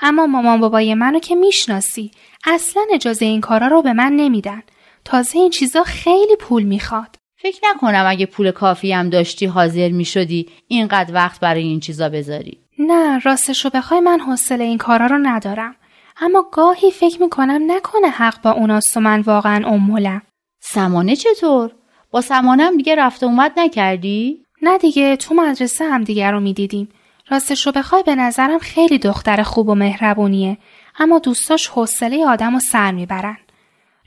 اما 0.00 0.26
مامان 0.26 0.60
بابای 0.60 0.94
منو 0.94 1.18
که 1.18 1.34
می‌شناسی 1.34 2.10
اصلا 2.46 2.82
اجازه 2.92 3.24
این 3.24 3.40
کارا 3.40 3.66
رو 3.66 3.82
به 3.82 3.92
من 3.92 4.12
نمیدن. 4.12 4.62
تازه 5.04 5.38
این 5.38 5.50
چیزا 5.50 5.82
خیلی 5.82 6.36
پول 6.36 6.62
می‌خواد. 6.62 7.16
فکر 7.36 7.60
نکنم 7.70 8.04
اگه 8.08 8.26
پول 8.26 8.50
کافی 8.50 8.92
هم 8.92 9.10
داشتی 9.10 9.46
حاضر 9.46 9.88
می‌شدی 9.88 10.48
اینقدر 10.68 11.14
وقت 11.14 11.40
برای 11.40 11.62
این 11.62 11.80
چیزا 11.80 12.08
بذاری. 12.08 12.58
نه 12.78 13.18
راستش 13.18 13.64
رو 13.64 13.70
بخوای 13.74 14.00
من 14.00 14.20
حوصله 14.20 14.64
این 14.64 14.78
کارا 14.78 15.06
رو 15.06 15.18
ندارم. 15.18 15.76
اما 16.20 16.46
گاهی 16.52 16.90
فکر 16.90 17.22
می‌کنم 17.22 17.62
نکنه 17.66 18.08
حق 18.08 18.42
با 18.42 18.50
اوناست 18.50 18.96
و 18.96 19.00
من 19.00 19.20
واقعا 19.20 19.68
امولم. 19.68 20.22
سمانه 20.60 21.16
چطور؟ 21.16 21.70
با 22.10 22.20
سمانه 22.20 22.76
دیگه 22.76 22.94
رفت 22.94 23.22
اومد 23.22 23.52
نکردی؟ 23.56 24.44
نه 24.62 24.78
دیگه 24.78 25.16
تو 25.16 25.34
مدرسه 25.34 25.84
هم 25.84 26.04
دیگه 26.04 26.30
رو 26.30 26.40
می‌دیدیم. 26.40 26.88
راستش 27.28 27.66
رو 27.66 27.72
بخوای 27.72 28.02
به 28.02 28.14
نظرم 28.14 28.58
خیلی 28.58 28.98
دختر 28.98 29.42
خوب 29.42 29.68
و 29.68 29.74
مهربونیه 29.74 30.58
اما 30.98 31.18
دوستاش 31.18 31.68
حوصله 31.68 32.26
آدم 32.26 32.54
و 32.54 32.60
سر 32.60 32.92
می‌برن. 32.92 33.36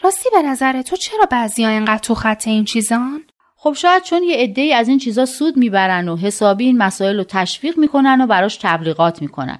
راستی 0.01 0.29
به 0.33 0.41
نظر 0.41 0.81
تو 0.81 0.95
چرا 0.95 1.25
بعضی 1.31 1.63
ها 1.63 1.69
اینقدر 1.69 1.97
تو 1.97 2.15
خط 2.15 2.47
این 2.47 2.65
چیزان؟ 2.65 3.23
خب 3.55 3.73
شاید 3.73 4.03
چون 4.03 4.23
یه 4.23 4.37
عده 4.37 4.75
از 4.75 4.87
این 4.87 4.97
چیزا 4.97 5.25
سود 5.25 5.57
می‌برن 5.57 6.09
و 6.09 6.17
حسابی 6.17 6.65
این 6.65 6.77
مسائل 6.77 7.17
رو 7.17 7.23
تشویق 7.23 7.77
می‌کنن 7.77 8.21
و 8.21 8.27
براش 8.27 8.57
تبلیغات 8.61 9.21
می‌کنن. 9.21 9.59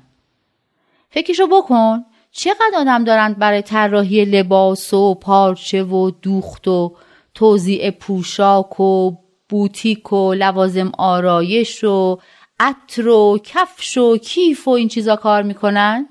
فکرشو 1.10 1.48
بکن 1.48 2.06
چقدر 2.32 2.72
آدم 2.78 3.04
دارند 3.04 3.38
برای 3.38 3.62
طراحی 3.62 4.26
لباس 4.26 4.94
و 4.94 5.16
پارچه 5.16 5.84
و 5.84 6.12
دوخت 6.22 6.68
و 6.68 6.96
توزیع 7.34 7.92
پوشاک 7.92 8.80
و 8.80 9.12
بوتیک 9.50 10.14
و 10.14 10.34
لوازم 10.34 10.92
آرایش 10.98 11.84
و 11.84 12.20
عطر 12.60 13.08
و 13.08 13.40
کفش 13.44 13.98
و 13.98 14.18
کیف 14.18 14.68
و 14.68 14.72
این 14.72 14.88
چیزا 14.88 15.16
کار 15.16 15.44
می‌کنن؟ 15.44 16.08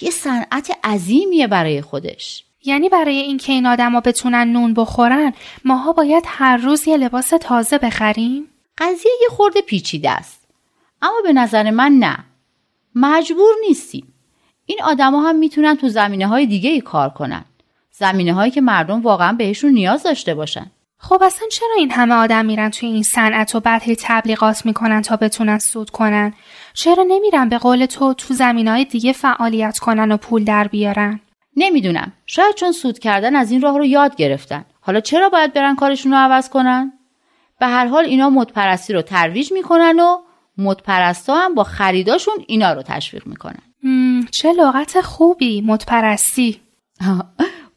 یه 0.00 0.10
صنعت 0.10 0.78
عظیمیه 0.84 1.46
برای 1.46 1.82
خودش. 1.82 2.44
یعنی 2.64 2.88
برای 2.88 3.16
اینکه 3.16 3.52
این 3.52 3.66
آدما 3.66 4.00
بتونن 4.00 4.52
نون 4.52 4.74
بخورن 4.74 5.32
ماها 5.64 5.92
باید 5.92 6.24
هر 6.26 6.56
روز 6.56 6.88
یه 6.88 6.96
لباس 6.96 7.28
تازه 7.40 7.78
بخریم؟ 7.78 8.44
قضیه 8.78 9.12
یه 9.22 9.28
خورده 9.28 9.60
پیچیده 9.60 10.10
است. 10.10 10.48
اما 11.02 11.20
به 11.24 11.32
نظر 11.32 11.70
من 11.70 11.92
نه. 11.92 12.24
مجبور 12.94 13.54
نیستیم. 13.68 14.14
این 14.70 14.82
آدما 14.82 15.20
هم 15.20 15.36
می‌تونن 15.36 15.76
تو 15.76 15.88
زمینه 15.88 16.26
های 16.26 16.46
دیگه 16.46 16.70
ای 16.70 16.80
کار 16.80 17.08
کنن. 17.08 17.44
زمینه 17.92 18.32
هایی 18.32 18.50
که 18.50 18.60
مردم 18.60 19.00
واقعا 19.00 19.32
بهشون 19.32 19.70
نیاز 19.70 20.02
داشته 20.02 20.34
باشن. 20.34 20.70
خب 20.98 21.22
اصلا 21.22 21.48
چرا 21.52 21.68
این 21.78 21.90
همه 21.90 22.14
آدم 22.14 22.44
میرن 22.44 22.70
توی 22.70 22.88
این 22.88 23.02
صنعت 23.02 23.54
و 23.54 23.60
بعد 23.60 23.82
هی 23.82 23.96
تبلیغات 24.00 24.66
می‌کنن 24.66 25.02
تا 25.02 25.16
بتونن 25.16 25.58
سود 25.58 25.90
کنن؟ 25.90 26.34
چرا 26.74 27.04
نمیرن 27.08 27.48
به 27.48 27.58
قول 27.58 27.86
تو 27.86 28.14
تو 28.14 28.34
های 28.44 28.84
دیگه 28.84 29.12
فعالیت 29.12 29.78
کنن 29.78 30.12
و 30.12 30.16
پول 30.16 30.44
در 30.44 30.68
بیارن؟ 30.68 31.20
نمی‌دونم. 31.56 32.12
شاید 32.26 32.54
چون 32.54 32.72
سود 32.72 32.98
کردن 32.98 33.36
از 33.36 33.50
این 33.50 33.62
راه 33.62 33.78
رو 33.78 33.84
یاد 33.84 34.16
گرفتن. 34.16 34.64
حالا 34.80 35.00
چرا 35.00 35.28
باید 35.28 35.52
برن 35.52 35.76
کارشون 35.76 36.12
رو 36.12 36.18
عوض 36.18 36.48
کنن؟ 36.48 36.92
به 37.60 37.66
هر 37.66 37.86
حال 37.86 38.04
اینا 38.04 38.30
مدپرستی 38.30 38.92
رو 38.92 39.02
ترویج 39.02 39.52
می‌کنن 39.52 40.00
و 40.00 40.16
مدپرستا 40.58 41.36
هم 41.36 41.54
با 41.54 41.64
خریداشون 41.64 42.34
اینا 42.46 42.72
رو 42.72 42.82
تشویق 42.82 43.26
می‌کنن. 43.26 43.62
چه 44.26 44.52
لغت 44.52 45.00
خوبی 45.00 45.60
مدپرستی. 45.60 46.60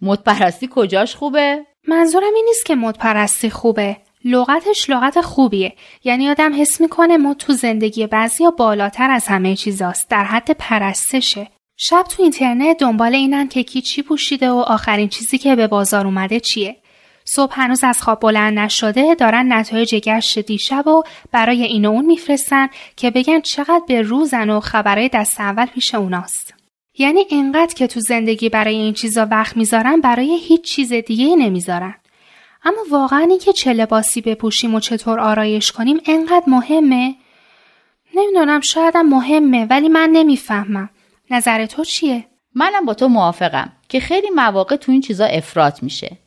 مدپرستی 0.01 0.69
کجاش 0.71 1.15
خوبه؟ 1.15 1.65
منظورم 1.87 2.33
این 2.35 2.45
نیست 2.47 2.65
که 2.65 2.75
مدپرستی 2.75 3.49
خوبه. 3.49 3.97
لغتش 4.25 4.89
لغت 4.89 5.21
خوبیه. 5.21 5.73
یعنی 6.03 6.29
آدم 6.29 6.61
حس 6.61 6.81
می‌کنه 6.81 7.17
مد 7.17 7.37
تو 7.37 7.53
زندگی 7.53 8.07
بعضی 8.07 8.43
بالاتر 8.57 9.11
از 9.11 9.27
همه 9.27 9.55
چیزاست. 9.55 10.09
در 10.09 10.23
حد 10.23 10.51
پرستشه. 10.51 11.47
شب 11.77 12.05
تو 12.09 12.23
اینترنت 12.23 12.77
دنبال 12.77 13.15
اینن 13.15 13.47
که 13.47 13.63
کی 13.63 13.81
چی 13.81 14.01
پوشیده 14.01 14.49
و 14.49 14.55
آخرین 14.55 15.09
چیزی 15.09 15.37
که 15.37 15.55
به 15.55 15.67
بازار 15.67 16.05
اومده 16.05 16.39
چیه. 16.39 16.75
صبح 17.25 17.53
هنوز 17.55 17.83
از 17.83 18.01
خواب 18.01 18.19
بلند 18.19 18.59
نشده 18.59 19.15
دارن 19.15 19.53
نتایج 19.53 19.95
گشت 19.95 20.39
دیشب 20.39 20.87
و 20.87 21.03
برای 21.31 21.63
این 21.63 21.85
و 21.85 21.89
اون 21.89 22.05
میفرستن 22.05 22.67
که 22.97 23.11
بگن 23.11 23.39
چقدر 23.39 23.81
به 23.87 24.01
روزن 24.01 24.49
و 24.49 24.59
خبرهای 24.59 25.09
دست 25.09 25.39
اول 25.39 25.65
پیش 25.65 25.95
اوناست. 25.95 26.53
یعنی 26.97 27.25
انقدر 27.31 27.73
که 27.73 27.87
تو 27.87 27.99
زندگی 27.99 28.49
برای 28.49 28.75
این 28.75 28.93
چیزا 28.93 29.27
وقت 29.31 29.57
می‌ذارن 29.57 30.01
برای 30.01 30.39
هیچ 30.43 30.61
چیز 30.61 30.93
دیگه 30.93 31.35
نمی‌ذارن. 31.35 31.95
اما 32.63 32.77
واقعا 32.91 33.27
اینکه 33.29 33.53
چه 33.53 33.73
لباسی 33.73 34.21
بپوشیم 34.21 34.75
و 34.75 34.79
چطور 34.79 35.19
آرایش 35.19 35.71
کنیم 35.71 36.01
انقدر 36.05 36.43
مهمه؟ 36.47 37.15
نمی‌دونم 38.15 38.61
شایدم 38.61 39.01
مهمه 39.05 39.65
ولی 39.65 39.89
من 39.89 40.09
نمی‌فهمم. 40.09 40.89
نظر 41.31 41.65
تو 41.65 41.83
چیه؟ 41.83 42.25
منم 42.55 42.85
با 42.85 42.93
تو 42.93 43.07
موافقم 43.07 43.71
که 43.89 43.99
خیلی 43.99 44.29
مواقع 44.29 44.75
تو 44.75 44.91
این 44.91 45.01
چیزا 45.01 45.25
افراط 45.25 45.83
میشه. 45.83 46.17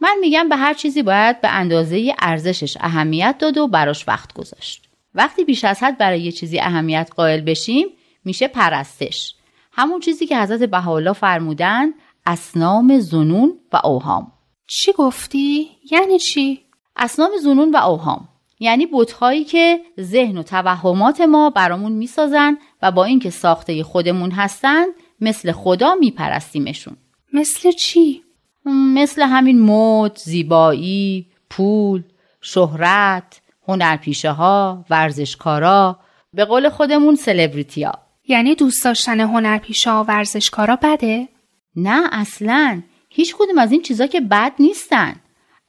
من 0.00 0.16
میگم 0.20 0.48
به 0.48 0.56
هر 0.56 0.74
چیزی 0.74 1.02
باید 1.02 1.40
به 1.40 1.48
اندازه 1.48 2.14
ارزشش 2.18 2.76
اهمیت 2.80 3.36
داد 3.38 3.58
و 3.58 3.68
براش 3.68 4.08
وقت 4.08 4.32
گذاشت. 4.32 4.88
وقتی 5.14 5.44
بیش 5.44 5.64
از 5.64 5.82
حد 5.82 5.98
برای 5.98 6.20
یه 6.20 6.32
چیزی 6.32 6.60
اهمیت 6.60 7.10
قائل 7.16 7.40
بشیم 7.40 7.86
میشه 8.24 8.48
پرستش. 8.48 9.34
همون 9.72 10.00
چیزی 10.00 10.26
که 10.26 10.38
حضرت 10.38 10.62
بهاءالله 10.62 11.12
فرمودن 11.12 11.88
اسنام 12.26 12.98
زنون 12.98 13.58
و 13.72 13.80
اوهام. 13.84 14.32
چی 14.66 14.92
گفتی؟ 14.92 15.68
یعنی 15.90 16.18
چی؟ 16.18 16.60
اسنام 16.96 17.30
زنون 17.42 17.70
و 17.70 17.76
اوهام. 17.76 18.28
یعنی 18.60 18.86
بتهایی 18.92 19.44
که 19.44 19.80
ذهن 20.00 20.38
و 20.38 20.42
توهمات 20.42 21.20
ما 21.20 21.50
برامون 21.50 21.92
می‌سازن 21.92 22.58
و 22.82 22.92
با 22.92 23.04
اینکه 23.04 23.30
ساخته 23.30 23.82
خودمون 23.82 24.30
هستند 24.30 24.88
مثل 25.20 25.52
خدا 25.52 25.94
میپرستیمشون. 25.94 26.96
مثل 27.32 27.70
چی؟ 27.70 28.22
مثل 28.70 29.22
همین 29.22 29.62
مد، 29.62 30.18
زیبایی، 30.18 31.26
پول، 31.50 32.02
شهرت، 32.40 33.40
هنرپیشه 33.68 34.30
ها، 34.30 34.84
ورزشکارا 34.90 35.98
به 36.34 36.44
قول 36.44 36.68
خودمون 36.68 37.14
سلبریتیا 37.14 37.92
یعنی 38.28 38.54
دوست 38.54 38.84
داشتن 38.84 39.20
هنرپیشه 39.20 39.90
ها 39.90 40.04
و 40.04 40.06
ورزشکارا 40.06 40.76
بده؟ 40.76 41.28
نه 41.76 42.08
اصلا. 42.12 42.82
هیچ 43.10 43.34
کدوم 43.38 43.58
از 43.58 43.72
این 43.72 43.82
چیزا 43.82 44.06
که 44.06 44.20
بد 44.20 44.52
نیستن. 44.58 45.16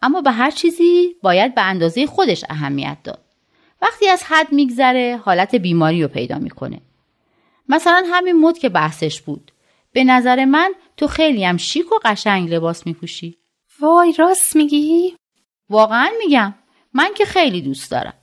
اما 0.02 0.22
به 0.22 0.32
هر 0.32 0.52
چیزی 0.52 1.16
باید 1.22 1.56
به 1.56 1.62
اندازه 1.62 2.06
خودش 2.06 2.46
اهمیت 2.50 2.98
داد. 3.04 3.24
وقتی 3.82 4.10
از 4.10 4.24
حد 4.24 4.52
میگذره 4.52 5.22
حالت 5.26 5.56
بیماری 5.56 6.02
رو 6.02 6.08
پیدا 6.08 6.38
می‌کنه. 6.38 6.82
مثلا 7.70 8.04
همین 8.12 8.42
مد 8.42 8.58
که 8.58 8.70
بحثش 8.70 9.22
بود. 9.22 9.52
به 9.94 10.04
نظر 10.04 10.46
من 10.46 10.74
تو 10.98 11.08
خیلی 11.08 11.46
هم 11.46 11.58
شیک 11.58 11.92
و 11.92 11.96
قشنگ 12.06 12.54
لباس 12.54 12.88
میپوشی. 12.88 13.38
وای 13.80 14.14
راست 14.14 14.56
میگی؟ 14.56 15.16
واقعا 15.70 16.10
میگم. 16.20 16.56
من 16.94 17.10
که 17.16 17.26
خیلی 17.26 17.62
دوست 17.62 17.92
دارم. 17.92 18.14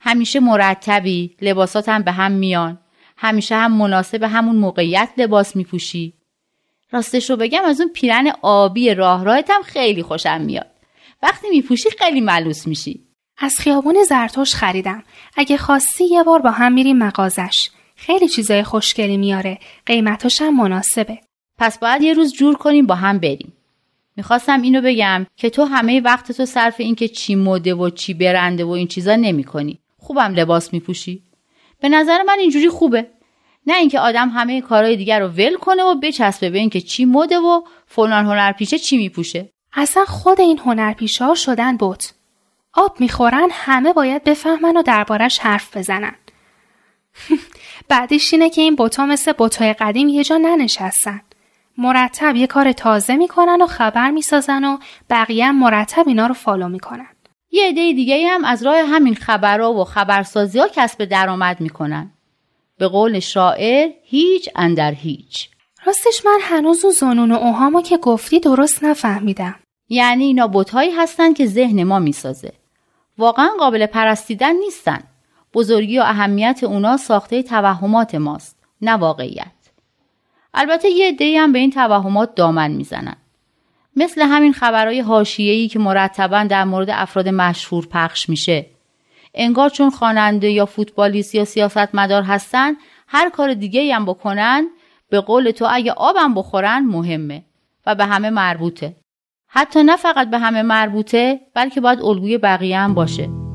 همیشه 0.00 0.40
مرتبی 0.40 1.36
لباساتم 1.40 2.02
به 2.02 2.12
هم 2.12 2.32
میان. 2.32 2.78
همیشه 3.16 3.54
هم 3.56 3.72
مناسب 3.72 4.22
همون 4.22 4.56
موقعیت 4.56 5.10
لباس 5.16 5.56
میپوشی. 5.56 6.12
راستش 6.92 7.30
رو 7.30 7.36
بگم 7.36 7.64
از 7.64 7.80
اون 7.80 7.90
پیرن 7.92 8.32
آبی 8.42 8.94
راه 8.94 9.24
راهتم 9.24 9.62
خیلی 9.62 10.02
خوشم 10.02 10.40
میاد. 10.40 10.70
وقتی 11.22 11.48
میپوشی 11.50 11.88
خیلی 11.98 12.20
ملوس 12.20 12.66
میشی. 12.66 13.06
از 13.38 13.54
خیابون 13.58 14.04
زرتوش 14.08 14.54
خریدم. 14.54 15.04
اگه 15.36 15.56
خواستی 15.56 16.04
یه 16.04 16.22
بار 16.22 16.38
با 16.38 16.50
هم 16.50 16.72
میریم 16.72 16.98
مغازش. 16.98 17.70
خیلی 17.96 18.28
چیزای 18.28 18.62
خوشگلی 18.62 19.16
میاره. 19.16 19.58
قیمتاش 19.86 20.40
هم 20.40 20.56
مناسبه. 20.56 21.20
پس 21.58 21.78
باید 21.78 22.02
یه 22.02 22.14
روز 22.14 22.32
جور 22.32 22.56
کنیم 22.56 22.86
با 22.86 22.94
هم 22.94 23.18
بریم 23.18 23.52
می‌خواستم 24.16 24.62
اینو 24.62 24.80
بگم 24.80 25.26
که 25.36 25.50
تو 25.50 25.64
همه 25.64 26.00
وقت 26.00 26.32
تو 26.32 26.46
صرف 26.46 26.74
این 26.78 26.94
که 26.94 27.08
چی 27.08 27.34
مده 27.34 27.74
و 27.74 27.90
چی 27.90 28.14
برنده 28.14 28.64
و 28.64 28.70
این 28.70 28.88
چیزا 28.88 29.16
نمی 29.16 29.44
کنی. 29.44 29.78
خوبم 29.98 30.34
لباس 30.34 30.72
میپوشی. 30.72 31.22
به 31.80 31.88
نظر 31.88 32.22
من 32.22 32.38
اینجوری 32.38 32.68
خوبه. 32.68 33.06
نه 33.66 33.76
اینکه 33.76 34.00
آدم 34.00 34.28
همه 34.28 34.60
کارهای 34.60 34.96
دیگر 34.96 35.20
رو 35.20 35.28
ول 35.28 35.56
کنه 35.56 35.82
و 35.82 35.94
بچسبه 35.94 36.50
به 36.50 36.58
اینکه 36.58 36.80
چی 36.80 37.04
مده 37.04 37.38
و 37.38 37.62
فلان 37.86 38.26
هنرپیشه 38.26 38.78
چی 38.78 38.96
میپوشه. 38.96 39.48
اصلا 39.72 40.04
خود 40.04 40.40
این 40.40 40.58
هنرپیشه 40.58 41.34
شدن 41.34 41.76
بوت. 41.76 42.14
آب 42.72 43.00
می‌خورن 43.00 43.48
همه 43.52 43.92
باید 43.92 44.24
بفهمن 44.24 44.76
و 44.76 44.82
دربارش 44.82 45.38
حرف 45.38 45.76
بزنن. 45.76 46.14
بعدش 47.88 48.32
اینه 48.32 48.50
که 48.50 48.60
این 48.60 48.76
بوتا 48.76 49.06
مثل 49.06 49.32
بوتای 49.32 49.72
قدیم 49.72 50.08
یه 50.08 50.24
جا 50.24 50.36
ننشستن. 50.36 51.20
مرتب 51.78 52.36
یه 52.36 52.46
کار 52.46 52.72
تازه 52.72 53.16
می‌کنن 53.16 53.62
و 53.62 53.66
خبر 53.66 54.10
می‌سازن 54.10 54.64
و 54.64 54.78
بقیه 55.10 55.46
هم 55.46 55.58
مرتب 55.58 56.08
اینا 56.08 56.26
رو 56.26 56.34
فالو 56.34 56.68
می‌کنن. 56.68 57.08
یه 57.50 57.68
عده 57.68 57.92
دیگه 57.92 58.28
هم 58.28 58.44
از 58.44 58.62
راه 58.62 58.76
همین 58.76 59.14
خبرها 59.14 59.72
و 59.72 59.84
خبرسازی 59.84 60.58
ها 60.58 60.68
کسب 60.68 61.04
درآمد 61.04 61.60
می‌کنن. 61.60 62.10
به 62.78 62.88
قول 62.88 63.20
شاعر 63.20 63.90
هیچ 64.04 64.48
اندر 64.56 64.92
هیچ. 64.92 65.48
راستش 65.86 66.26
من 66.26 66.38
هنوز 66.42 66.84
اون 66.84 66.94
زنون 66.94 67.32
و 67.32 67.34
اوهامو 67.34 67.82
که 67.82 67.96
گفتی 67.96 68.40
درست 68.40 68.84
نفهمیدم. 68.84 69.54
یعنی 69.88 70.24
اینا 70.24 70.46
بوتهایی 70.46 70.90
هستن 70.90 71.32
که 71.32 71.46
ذهن 71.46 71.82
ما 71.82 71.98
می‌سازه. 71.98 72.52
واقعا 73.18 73.48
قابل 73.58 73.86
پرستیدن 73.86 74.56
نیستن. 74.56 75.00
بزرگی 75.54 75.98
و 75.98 76.02
اهمیت 76.02 76.60
اونا 76.64 76.96
ساخته 76.96 77.42
توهمات 77.42 78.14
ماست 78.14 78.56
نه 78.82 78.92
واقعیت. 78.92 79.55
البته 80.56 80.88
یه 80.88 81.08
عده‌ای 81.08 81.36
هم 81.36 81.52
به 81.52 81.58
این 81.58 81.70
توهمات 81.70 82.34
دامن 82.34 82.70
می‌زنن. 82.70 83.16
مثل 83.96 84.22
همین 84.22 84.52
خبرهای 84.52 85.00
حاشیه‌ای 85.00 85.68
که 85.68 85.78
مرتبا 85.78 86.44
در 86.44 86.64
مورد 86.64 86.90
افراد 86.90 87.28
مشهور 87.28 87.86
پخش 87.86 88.28
میشه. 88.28 88.66
انگار 89.34 89.70
چون 89.70 89.90
خواننده 89.90 90.50
یا 90.50 90.66
فوتبالیست 90.66 91.34
یا 91.34 91.44
سیاستمدار 91.44 92.22
هستن 92.22 92.74
هر 93.08 93.30
کار 93.30 93.54
دیگه 93.54 93.94
هم 93.94 94.04
بکنن 94.04 94.66
به 95.10 95.20
قول 95.20 95.50
تو 95.50 95.66
اگه 95.70 95.92
آبم 95.92 96.34
بخورن 96.34 96.78
مهمه 96.78 97.42
و 97.86 97.94
به 97.94 98.04
همه 98.04 98.30
مربوطه. 98.30 98.96
حتی 99.48 99.82
نه 99.82 99.96
فقط 99.96 100.30
به 100.30 100.38
همه 100.38 100.62
مربوطه 100.62 101.40
بلکه 101.54 101.80
باید 101.80 102.02
الگوی 102.02 102.38
بقیه 102.38 102.78
هم 102.78 102.94
باشه. 102.94 103.45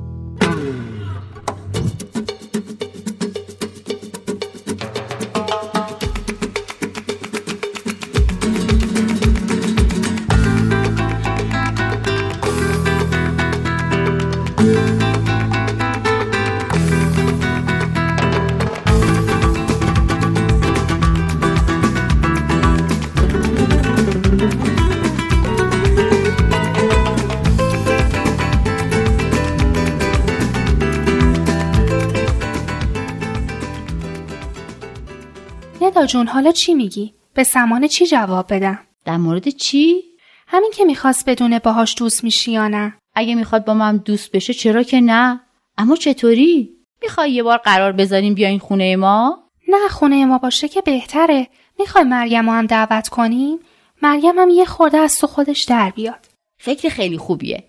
جون 36.11 36.27
حالا 36.27 36.51
چی 36.51 36.73
میگی؟ 36.73 37.13
به 37.33 37.43
سمانه 37.43 37.87
چی 37.87 38.07
جواب 38.07 38.53
بدم؟ 38.53 38.79
در 39.05 39.17
مورد 39.17 39.49
چی؟ 39.49 40.03
همین 40.47 40.71
که 40.71 40.85
می‌خواست 40.85 41.29
بدونه 41.29 41.59
باهاش 41.59 41.95
دوست 41.97 42.23
میشی 42.23 42.51
یا 42.51 42.67
نه؟ 42.67 42.93
اگه 43.15 43.35
می‌خواد 43.35 43.65
با 43.65 43.73
من 43.73 43.97
دوست 43.97 44.31
بشه 44.31 44.53
چرا 44.53 44.83
که 44.83 45.01
نه؟ 45.01 45.41
اما 45.77 45.95
چطوری؟ 45.95 46.69
می‌خوای 47.01 47.31
یه 47.31 47.43
بار 47.43 47.57
قرار 47.57 47.91
بذاریم 47.91 48.33
بیاین 48.33 48.59
خونه 48.59 48.95
ما؟ 48.95 49.43
نه 49.67 49.87
خونه 49.89 50.25
ما 50.25 50.37
باشه 50.37 50.67
که 50.67 50.81
بهتره. 50.81 51.47
می‌خوای 51.79 52.03
مریم 52.03 52.49
هم 52.49 52.65
دعوت 52.65 53.09
کنیم؟ 53.09 53.59
مریم 54.01 54.39
هم 54.39 54.49
یه 54.49 54.65
خورده 54.65 54.97
از 54.97 55.17
تو 55.17 55.27
خودش 55.27 55.63
در 55.63 55.89
بیاد. 55.89 56.25
فکر 56.57 56.89
خیلی 56.89 57.17
خوبیه. 57.17 57.63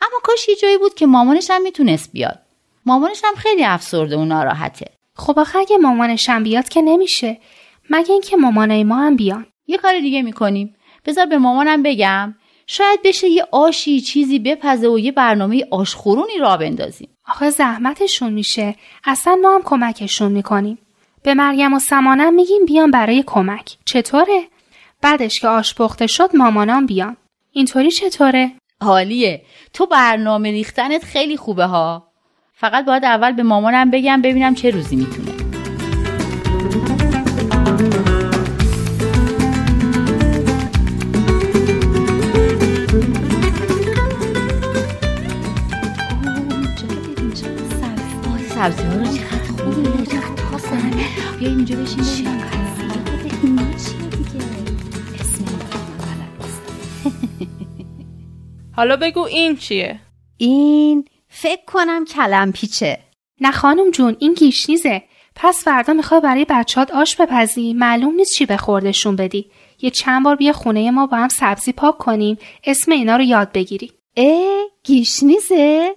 اما 0.00 0.20
کاش 0.22 0.48
یه 0.48 0.56
جایی 0.56 0.78
بود 0.78 0.94
که 0.94 1.06
مامانش 1.06 1.50
هم 1.50 1.62
می‌تونست 1.62 2.12
بیاد. 2.12 2.38
مامانش 2.86 3.20
هم 3.24 3.34
خیلی 3.34 3.64
افسرده 3.64 4.16
و 4.16 4.24
ناراحته. 4.24 4.86
خب 5.16 5.38
آخه 5.38 5.58
اگه 5.58 5.78
مامانش 5.78 6.28
هم 6.28 6.42
بیاد 6.42 6.68
که 6.68 6.82
نمیشه. 6.82 7.40
مگه 7.90 8.12
اینکه 8.12 8.36
مامانای 8.36 8.84
ما 8.84 8.96
هم 8.96 9.16
بیان. 9.16 9.46
یه 9.66 9.78
کار 9.78 10.00
دیگه 10.00 10.22
می‌کنیم. 10.22 10.74
بذار 11.04 11.26
به 11.26 11.38
مامانم 11.38 11.82
بگم 11.82 12.34
شاید 12.66 13.00
بشه 13.04 13.28
یه 13.28 13.46
آشی 13.52 14.00
چیزی 14.00 14.38
بپزه 14.38 14.88
و 14.88 14.98
یه 14.98 15.12
برنامه 15.12 15.66
آشخورونی 15.70 16.38
را 16.40 16.56
بندازیم. 16.56 17.08
آخه 17.28 17.50
زحمتشون 17.50 18.32
میشه. 18.32 18.74
اصلا 19.04 19.38
ما 19.42 19.54
هم 19.54 19.62
کمکشون 19.64 20.32
می‌کنیم. 20.32 20.78
به 21.22 21.34
مریم 21.34 21.74
و 21.74 21.78
سمانم 21.78 22.34
میگیم 22.34 22.64
بیان 22.66 22.90
برای 22.90 23.24
کمک. 23.26 23.76
چطوره؟ 23.84 24.42
بعدش 25.02 25.40
که 25.40 25.48
آش 25.48 25.74
پخته 25.74 26.06
شد 26.06 26.36
مامانام 26.36 26.86
بیان. 26.86 27.16
اینطوری 27.52 27.90
چطوره؟ 27.90 28.52
حالیه. 28.82 29.42
تو 29.72 29.86
برنامه 29.86 30.50
ریختنت 30.50 31.04
خیلی 31.04 31.36
خوبه 31.36 31.64
ها. 31.64 32.08
فقط 32.54 32.84
باید 32.84 33.04
اول 33.04 33.32
به 33.32 33.42
مامانم 33.42 33.90
بگم 33.90 34.22
ببینم 34.22 34.54
چه 34.54 34.70
روزی 34.70 34.96
می‌تونه. 34.96 35.37
سبزی 48.58 48.82
ها 48.82 48.94
رو 48.94 49.04
چقدر 49.04 49.62
خوبه 49.62 50.06
چقدر 50.06 50.34
تازه 50.50 50.76
بیا 51.38 51.48
اینجا 51.48 51.76
بشین 51.76 52.28
حالا 58.76 58.96
بگو 58.96 59.20
این 59.20 59.56
چیه؟ 59.56 60.00
این 60.36 61.04
فکر 61.28 61.64
کنم 61.66 62.04
کلم 62.04 62.52
پیچه 62.52 62.98
نه 63.40 63.50
خانم 63.50 63.90
جون 63.90 64.16
این 64.18 64.34
گیشنیزه. 64.34 65.02
پس 65.34 65.64
فردا 65.64 65.92
می‌خوای 65.92 66.20
برای 66.20 66.46
بچهات 66.48 66.90
آش 66.90 67.16
بپزی 67.16 67.72
معلوم 67.72 68.14
نیست 68.14 68.34
چی 68.34 68.46
به 68.46 68.56
خوردشون 68.56 69.16
بدی. 69.16 69.50
یه 69.80 69.90
چند 69.90 70.24
بار 70.24 70.36
بیا 70.36 70.52
خونه 70.52 70.90
ما 70.90 71.06
با 71.06 71.16
هم 71.16 71.28
سبزی 71.28 71.72
پاک 71.72 71.98
کنیم 71.98 72.38
اسم 72.64 72.92
اینا 72.92 73.16
رو 73.16 73.22
یاد 73.22 73.52
بگیری. 73.52 73.92
اه 74.16 74.64
گیشنیزه؟ 74.84 75.94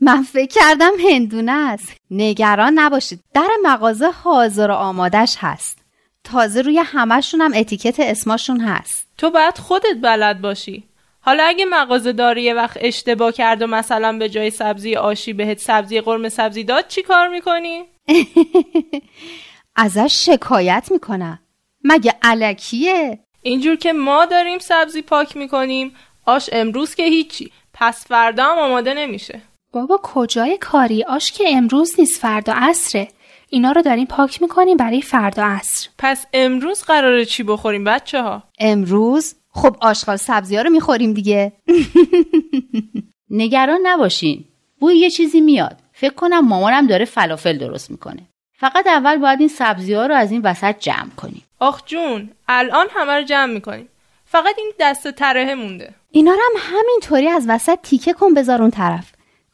من 0.00 0.22
فکر 0.22 0.60
کردم 0.60 0.92
هندونه 1.10 1.52
است. 1.52 1.96
نگران 2.10 2.72
نباشید. 2.78 3.20
در 3.34 3.48
مغازه 3.62 4.10
حاضر 4.10 4.70
و 4.70 4.74
آمادش 4.74 5.36
هست. 5.38 5.78
تازه 6.24 6.62
روی 6.62 6.78
همشون 6.78 7.40
هم 7.40 7.52
اتیکت 7.54 8.00
اسماشون 8.00 8.60
هست. 8.60 9.08
تو 9.18 9.30
باید 9.30 9.58
خودت 9.58 9.96
بلد 10.02 10.40
باشی. 10.40 10.84
حالا 11.20 11.44
اگه 11.44 11.64
مغازه 11.64 12.12
داری 12.12 12.42
یه 12.42 12.54
وقت 12.54 12.76
اشتباه 12.80 13.32
کرد 13.32 13.62
و 13.62 13.66
مثلا 13.66 14.18
به 14.18 14.28
جای 14.28 14.50
سبزی 14.50 14.96
آشی 14.96 15.32
بهت 15.32 15.58
سبزی 15.58 16.00
قرمه 16.00 16.28
سبزی 16.28 16.64
داد 16.64 16.88
چی 16.88 17.02
کار 17.02 17.28
می‌کنی؟ 17.28 17.84
ازش 19.76 20.26
شکایت 20.26 20.88
می‌کنم. 20.90 21.38
مگه 21.84 22.14
علکیه؟ 22.22 23.18
اینجور 23.42 23.76
که 23.76 23.92
ما 23.92 24.26
داریم 24.26 24.58
سبزی 24.58 25.02
پاک 25.02 25.36
می‌کنیم. 25.36 25.94
آش 26.26 26.50
امروز 26.52 26.94
که 26.94 27.02
هیچی. 27.02 27.52
پس 27.74 28.06
فردا 28.06 28.44
هم 28.44 28.58
آماده 28.58 28.94
نمیشه. 28.94 29.40
بابا 29.72 30.00
کجای 30.02 30.58
کاری؟ 30.58 31.04
آش 31.04 31.32
که 31.32 31.44
امروز 31.48 31.94
نیست 31.98 32.20
فردا 32.20 32.52
عصره. 32.56 33.08
اینا 33.48 33.72
رو 33.72 33.82
داریم 33.82 34.06
پاک 34.06 34.42
می‌کنیم 34.42 34.76
برای 34.76 35.02
فردا 35.02 35.44
عصر. 35.44 35.88
پس 35.98 36.26
امروز 36.32 36.82
قراره 36.82 37.24
چی 37.24 37.42
بخوریم 37.42 37.84
بچه 37.84 38.22
ها؟ 38.22 38.42
امروز؟ 38.58 39.34
خب 39.50 39.76
آشغال 39.80 40.16
سبزی 40.16 40.56
ها 40.56 40.62
رو 40.62 40.70
می‌خوریم 40.70 41.12
دیگه. 41.12 41.52
نگران 43.30 43.80
نباشین. 43.82 44.44
بوی 44.80 44.96
یه 44.96 45.10
چیزی 45.10 45.40
میاد. 45.40 45.76
فکر 45.92 46.14
کنم 46.14 46.48
مامانم 46.48 46.86
داره 46.86 47.04
فلافل 47.04 47.58
درست 47.58 47.90
می‌کنه. 47.90 48.22
فقط 48.58 48.86
اول 48.86 49.16
باید 49.16 49.40
این 49.40 49.48
سبزی 49.48 49.94
ها 49.94 50.06
رو 50.06 50.14
از 50.14 50.32
این 50.32 50.40
وسط 50.42 50.78
جمع 50.78 51.10
کنیم. 51.16 51.42
آخ 51.60 51.82
جون 51.86 52.30
الان 52.48 52.86
همه 52.90 53.12
رو 53.12 53.22
جمع 53.22 53.52
می‌کنیم. 53.52 53.88
فقط 54.24 54.54
این 54.58 54.72
دست 54.80 55.10
ترهه 55.10 55.54
مونده. 55.54 55.94
اینا 56.10 56.32
رو 56.32 56.38
هم 56.38 56.76
همینطوری 56.76 57.28
از 57.28 57.46
وسط 57.48 57.78
تیکه 57.82 58.12
کن 58.12 58.34
بذار 58.34 58.62
اون 58.62 58.70
طرف. 58.70 59.12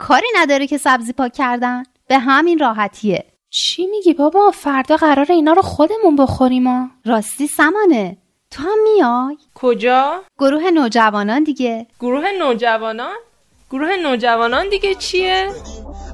کاری 0.09 0.27
نداره 0.37 0.67
که 0.67 0.79
سبزی 0.79 1.13
پاک 1.13 1.33
کردن. 1.33 1.83
به 2.09 2.19
همین 2.19 2.59
راحتیه. 2.59 3.25
چی 3.51 3.87
میگی 3.87 4.15
بابا؟ 4.15 4.51
فردا 4.51 4.97
قرار 4.97 5.33
اینا 5.33 5.53
رو 5.53 5.63
خودمون 5.63 6.17
بخوریم 6.17 6.67
ها. 6.67 6.89
راستی 7.05 7.47
سمانه. 7.47 8.17
تو 8.51 8.63
هم 8.63 8.79
میای؟ 8.83 9.37
کجا؟ 9.55 10.23
گروه 10.39 10.71
نوجوانان 10.71 11.45
دیگه. 11.45 11.87
گروه 12.01 12.25
نوجوانان؟ 12.39 13.15
گروه 13.71 13.97
نوجوانان 14.03 14.69
دیگه 14.69 14.95
چیه؟ 14.95 15.53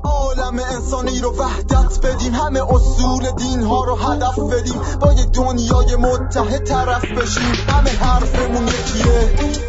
عالم 0.04 0.58
انسانی 0.58 1.20
رو 1.20 1.36
وحدت 1.38 2.06
بدیم. 2.06 2.34
همه 2.34 2.74
اصول 2.74 3.30
دین 3.38 3.62
ها 3.62 3.84
رو 3.84 3.94
هدف 3.94 4.38
بدیم. 4.38 4.80
با 5.00 5.12
یک 5.12 5.28
دنیای 5.28 5.96
متحد 5.96 6.64
طرف 6.64 7.04
بشیم. 7.04 7.52
همه 7.68 7.90
حرفمون 7.90 8.68
یکیه. 8.68 9.12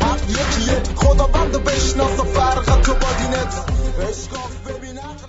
حق 0.01 0.29
یکیه. 0.29 0.83
خدا 0.95 1.27
بند 1.27 1.55
و 1.55 1.59
بشناس 1.59 2.19
و 2.19 2.23
فرق 2.23 2.81
تو 2.81 2.93
با 2.93 3.07
دینت 3.19 3.78
اشکاف 4.01 4.67
ببین 4.67 4.97
عقل 4.99 5.28